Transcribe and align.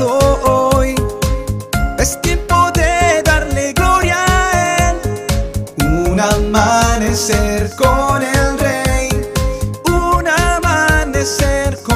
hoy. 0.00 0.96
Es 1.98 2.20
tiempo 2.22 2.72
de 2.74 3.22
darle 3.24 3.72
gloria 3.72 4.16
a 4.26 4.90
Él. 4.90 4.96
Un 5.86 6.18
amanecer 6.18 7.70
con 7.76 8.20
el 8.22 8.58
Rey. 8.58 9.08
Un 9.86 10.26
amanecer 10.26 11.78
con 11.84 11.93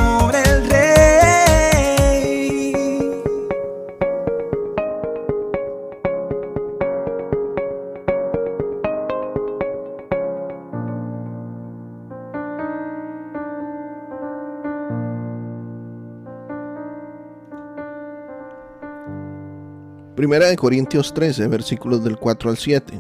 Primera 20.19 20.49
de 20.49 20.57
Corintios 20.57 21.15
13, 21.15 21.47
versículos 21.47 22.03
del 22.03 22.17
4 22.17 22.51
al 22.51 22.57
7. 22.57 22.93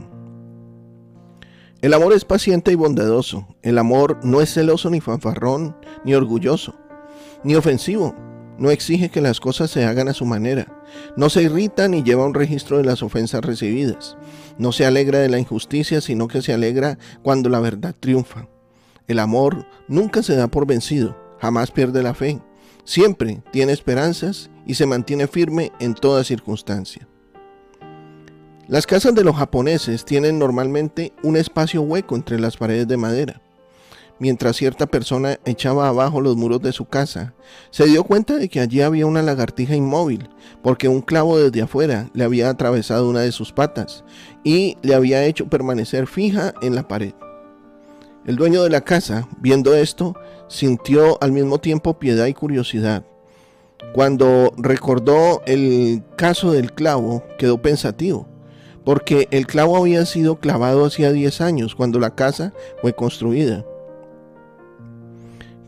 El 1.80 1.92
amor 1.92 2.12
es 2.12 2.24
paciente 2.24 2.70
y 2.70 2.76
bondadoso. 2.76 3.56
El 3.60 3.78
amor 3.78 4.20
no 4.22 4.40
es 4.40 4.54
celoso 4.54 4.88
ni 4.88 5.00
fanfarrón, 5.00 5.76
ni 6.04 6.14
orgulloso, 6.14 6.76
ni 7.42 7.56
ofensivo. 7.56 8.14
No 8.56 8.70
exige 8.70 9.08
que 9.08 9.20
las 9.20 9.40
cosas 9.40 9.68
se 9.68 9.84
hagan 9.84 10.06
a 10.06 10.14
su 10.14 10.26
manera. 10.26 10.80
No 11.16 11.28
se 11.28 11.42
irrita 11.42 11.88
ni 11.88 12.04
lleva 12.04 12.24
un 12.24 12.34
registro 12.34 12.76
de 12.76 12.84
las 12.84 13.02
ofensas 13.02 13.44
recibidas. 13.44 14.16
No 14.56 14.70
se 14.70 14.86
alegra 14.86 15.18
de 15.18 15.28
la 15.28 15.40
injusticia, 15.40 16.00
sino 16.00 16.28
que 16.28 16.40
se 16.40 16.52
alegra 16.52 16.98
cuando 17.24 17.48
la 17.48 17.58
verdad 17.58 17.96
triunfa. 17.98 18.46
El 19.08 19.18
amor 19.18 19.66
nunca 19.88 20.22
se 20.22 20.36
da 20.36 20.46
por 20.46 20.68
vencido, 20.68 21.18
jamás 21.40 21.72
pierde 21.72 22.00
la 22.04 22.14
fe. 22.14 22.40
Siempre 22.88 23.42
tiene 23.50 23.72
esperanzas 23.72 24.48
y 24.64 24.76
se 24.76 24.86
mantiene 24.86 25.26
firme 25.26 25.72
en 25.78 25.92
toda 25.92 26.24
circunstancia. 26.24 27.06
Las 28.66 28.86
casas 28.86 29.14
de 29.14 29.24
los 29.24 29.36
japoneses 29.36 30.06
tienen 30.06 30.38
normalmente 30.38 31.12
un 31.22 31.36
espacio 31.36 31.82
hueco 31.82 32.16
entre 32.16 32.40
las 32.40 32.56
paredes 32.56 32.88
de 32.88 32.96
madera. 32.96 33.42
Mientras 34.18 34.56
cierta 34.56 34.86
persona 34.86 35.38
echaba 35.44 35.86
abajo 35.86 36.22
los 36.22 36.38
muros 36.38 36.62
de 36.62 36.72
su 36.72 36.86
casa, 36.86 37.34
se 37.70 37.84
dio 37.84 38.04
cuenta 38.04 38.36
de 38.36 38.48
que 38.48 38.60
allí 38.60 38.80
había 38.80 39.04
una 39.04 39.20
lagartija 39.20 39.76
inmóvil, 39.76 40.30
porque 40.62 40.88
un 40.88 41.02
clavo 41.02 41.38
desde 41.38 41.60
afuera 41.60 42.08
le 42.14 42.24
había 42.24 42.48
atravesado 42.48 43.10
una 43.10 43.20
de 43.20 43.32
sus 43.32 43.52
patas 43.52 44.02
y 44.44 44.78
le 44.80 44.94
había 44.94 45.26
hecho 45.26 45.50
permanecer 45.50 46.06
fija 46.06 46.54
en 46.62 46.74
la 46.74 46.88
pared. 46.88 47.12
El 48.28 48.36
dueño 48.36 48.62
de 48.62 48.68
la 48.68 48.82
casa, 48.82 49.26
viendo 49.40 49.74
esto, 49.74 50.14
sintió 50.48 51.16
al 51.22 51.32
mismo 51.32 51.60
tiempo 51.60 51.98
piedad 51.98 52.26
y 52.26 52.34
curiosidad. 52.34 53.06
Cuando 53.94 54.52
recordó 54.58 55.40
el 55.46 56.02
caso 56.14 56.52
del 56.52 56.74
clavo, 56.74 57.24
quedó 57.38 57.62
pensativo, 57.62 58.28
porque 58.84 59.28
el 59.30 59.46
clavo 59.46 59.78
había 59.78 60.04
sido 60.04 60.40
clavado 60.40 60.84
hacía 60.84 61.10
10 61.10 61.40
años, 61.40 61.74
cuando 61.74 61.98
la 61.98 62.14
casa 62.14 62.52
fue 62.82 62.92
construida. 62.92 63.64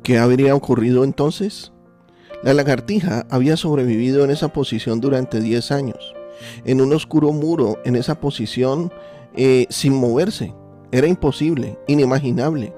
¿Qué 0.03 0.19
habría 0.19 0.55
ocurrido 0.55 1.03
entonces? 1.03 1.73
La 2.43 2.53
lagartija 2.53 3.27
había 3.31 3.57
sobrevivido 3.57 4.23
en 4.23 4.33
esa 4.33 4.49
posición 4.49 5.01
durante 5.01 5.41
10 5.41 5.71
años, 5.71 6.15
en 6.67 6.83
un 6.83 6.93
oscuro 6.93 7.33
muro, 7.33 7.79
en 7.87 7.97
esa 7.97 8.21
posición, 8.21 8.93
eh, 9.35 9.65
sin 9.71 9.95
moverse. 9.95 10.53
Era 10.93 11.07
imposible, 11.07 11.79
inimaginable. 11.87 12.75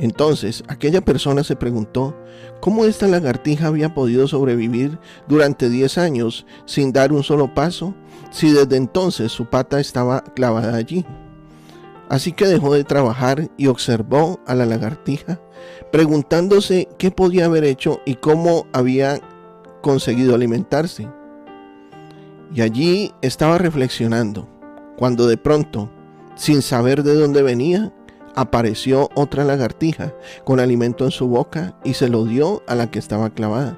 Entonces 0.00 0.62
aquella 0.68 1.00
persona 1.00 1.42
se 1.42 1.56
preguntó 1.56 2.16
cómo 2.60 2.84
esta 2.84 3.08
lagartija 3.08 3.66
había 3.66 3.94
podido 3.94 4.28
sobrevivir 4.28 4.98
durante 5.26 5.68
10 5.68 5.98
años 5.98 6.46
sin 6.66 6.92
dar 6.92 7.12
un 7.12 7.24
solo 7.24 7.52
paso, 7.52 7.94
si 8.30 8.50
desde 8.52 8.76
entonces 8.76 9.32
su 9.32 9.46
pata 9.46 9.80
estaba 9.80 10.22
clavada 10.22 10.76
allí. 10.76 11.04
Así 12.08 12.32
que 12.32 12.46
dejó 12.46 12.72
de 12.72 12.84
trabajar 12.84 13.50
y 13.56 13.66
observó 13.66 14.40
a 14.46 14.54
la 14.54 14.64
lagartija, 14.64 15.40
preguntándose 15.92 16.88
qué 16.96 17.10
podía 17.10 17.46
haber 17.46 17.64
hecho 17.64 18.00
y 18.06 18.14
cómo 18.14 18.66
había 18.72 19.20
conseguido 19.82 20.34
alimentarse. 20.34 21.08
Y 22.54 22.62
allí 22.62 23.12
estaba 23.20 23.58
reflexionando, 23.58 24.48
cuando 24.96 25.26
de 25.26 25.36
pronto, 25.36 25.90
sin 26.38 26.62
saber 26.62 27.02
de 27.02 27.14
dónde 27.14 27.42
venía, 27.42 27.92
apareció 28.36 29.10
otra 29.14 29.44
lagartija 29.44 30.14
con 30.44 30.60
alimento 30.60 31.04
en 31.04 31.10
su 31.10 31.26
boca 31.26 31.76
y 31.84 31.94
se 31.94 32.08
lo 32.08 32.24
dio 32.24 32.62
a 32.68 32.76
la 32.76 32.90
que 32.90 33.00
estaba 33.00 33.30
clavada. 33.30 33.76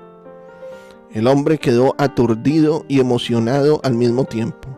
El 1.13 1.27
hombre 1.27 1.59
quedó 1.59 1.95
aturdido 1.99 2.85
y 2.87 3.01
emocionado 3.01 3.81
al 3.83 3.95
mismo 3.95 4.27
tiempo. 4.27 4.69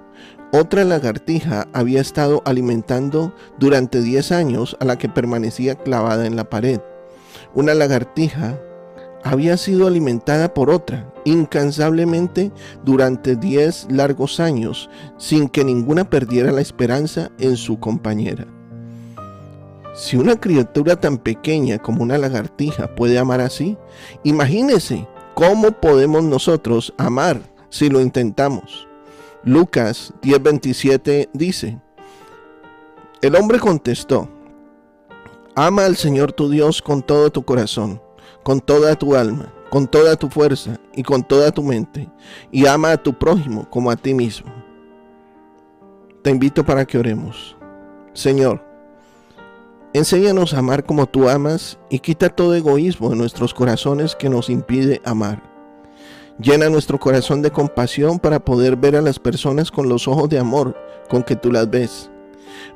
Otra 0.53 0.85
lagartija 0.85 1.67
había 1.73 2.01
estado 2.01 2.43
alimentando 2.45 3.35
durante 3.59 4.01
10 4.01 4.33
años 4.33 4.77
a 4.79 4.85
la 4.85 4.97
que 4.97 5.09
permanecía 5.09 5.75
clavada 5.75 6.27
en 6.27 6.37
la 6.37 6.45
pared. 6.45 6.81
Una 7.53 7.75
lagartija 7.75 8.59
había 9.25 9.57
sido 9.57 9.87
alimentada 9.87 10.53
por 10.53 10.71
otra 10.71 11.13
incansablemente 11.25 12.51
durante 12.85 13.37
10 13.37 13.89
largos 13.91 14.41
años 14.41 14.91
sin 15.19 15.49
que 15.49 15.65
ninguna 15.65 16.09
perdiera 16.09 16.53
la 16.53 16.61
esperanza 16.61 17.31
en 17.39 17.57
su 17.57 17.79
compañera. 17.79 18.47
Si 19.95 20.17
una 20.17 20.37
criatura 20.37 20.97
tan 20.97 21.19
pequeña 21.19 21.79
como 21.79 22.03
una 22.03 22.19
lagartija 22.19 22.95
puede 22.95 23.19
amar 23.19 23.41
así, 23.41 23.77
imagínese 24.25 25.07
cómo 25.35 25.71
podemos 25.71 26.25
nosotros 26.25 26.95
amar 26.97 27.41
si 27.69 27.91
lo 27.91 28.01
intentamos. 28.01 28.89
Lucas 29.45 30.15
10:27 30.23 31.29
dice, 31.33 31.79
el 33.21 33.37
hombre 33.37 33.59
contestó, 33.59 34.29
ama 35.55 35.85
al 35.85 35.97
Señor 35.97 36.33
tu 36.33 36.49
Dios 36.49 36.81
con 36.81 37.03
todo 37.03 37.31
tu 37.31 37.45
corazón, 37.45 38.01
con 38.43 38.61
toda 38.61 38.95
tu 38.97 39.15
alma, 39.15 39.53
con 39.71 39.87
toda 39.87 40.17
tu 40.17 40.29
fuerza 40.29 40.79
y 40.95 41.03
con 41.03 41.23
toda 41.23 41.51
tu 41.51 41.63
mente, 41.63 42.11
y 42.51 42.67
ama 42.67 42.93
a 42.93 43.03
tu 43.03 43.13
prójimo 43.19 43.69
como 43.71 43.91
a 43.91 43.97
ti 43.97 44.15
mismo. 44.15 44.53
Te 46.23 46.31
invito 46.31 46.65
para 46.65 46.85
que 46.85 46.99
oremos. 46.99 47.57
Señor, 48.13 48.73
Enséñanos 49.95 50.55
a 50.55 50.61
amar 50.61 50.87
como 50.87 51.07
tú 51.07 51.29
amas 51.29 51.79
y 51.91 51.99
quita 51.99 52.31
todo 52.31 52.55
egoísmo 52.55 53.11
de 53.11 53.17
nuestros 53.17 53.53
corazones 53.53 54.17
que 54.17 54.31
nos 54.31 54.49
impide 54.49 55.03
amar. 55.05 55.43
Llena 56.39 56.71
nuestro 56.71 56.99
corazón 56.99 57.43
de 57.43 57.51
compasión 57.51 58.19
para 58.19 58.43
poder 58.43 58.77
ver 58.77 58.97
a 58.97 59.03
las 59.03 59.19
personas 59.19 59.71
con 59.71 59.91
los 59.91 60.09
ojos 60.09 60.31
de 60.31 60.39
amor 60.39 60.75
con 61.11 61.23
que 61.23 61.37
tú 61.37 61.53
las 61.53 61.69
ves. 61.69 62.11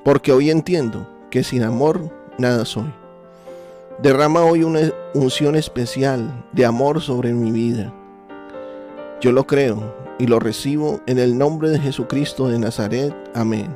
Porque 0.04 0.30
hoy 0.30 0.50
entiendo 0.50 1.08
que 1.30 1.42
sin 1.42 1.62
amor 1.62 2.12
nada 2.36 2.66
soy. 2.66 2.92
Derrama 4.02 4.44
hoy 4.44 4.62
una 4.62 4.80
unción 5.14 5.56
especial 5.56 6.44
de 6.52 6.66
amor 6.66 7.00
sobre 7.00 7.32
mi 7.32 7.50
vida. 7.50 7.94
Yo 9.22 9.32
lo 9.32 9.46
creo 9.46 9.96
y 10.18 10.26
lo 10.26 10.38
recibo 10.38 11.00
en 11.06 11.18
el 11.18 11.38
nombre 11.38 11.70
de 11.70 11.78
Jesucristo 11.78 12.48
de 12.48 12.58
Nazaret. 12.58 13.14
Amén. 13.34 13.74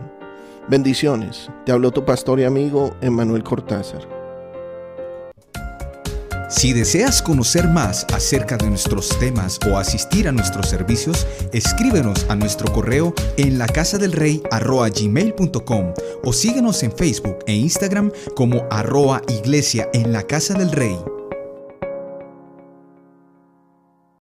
Bendiciones. 0.69 1.51
Te 1.65 1.73
habló 1.73 1.91
tu 1.91 2.05
pastor 2.05 2.39
y 2.39 2.45
amigo 2.45 2.95
Emmanuel 3.01 3.43
Cortázar. 3.43 4.20
Si 6.51 6.73
deseas 6.73 7.23
conocer 7.23 7.69
más 7.69 8.05
acerca 8.13 8.57
de 8.57 8.69
nuestros 8.69 9.17
temas 9.21 9.61
o 9.71 9.79
asistir 9.79 10.27
a 10.27 10.33
nuestros 10.33 10.69
servicios, 10.69 11.25
escríbenos 11.53 12.27
a 12.29 12.35
nuestro 12.35 12.73
correo 12.73 13.15
en 13.37 13.57
la 13.57 13.69
del 13.99 14.11
o 16.25 16.33
síguenos 16.33 16.83
en 16.83 16.91
Facebook 16.91 17.39
e 17.47 17.55
Instagram 17.55 18.11
como 18.35 18.67
arroa 18.69 19.23
iglesia 19.29 19.89
en 19.93 20.13
la 20.13 20.25
casa 20.25 20.55
del 20.55 20.73
rey. 20.73 20.99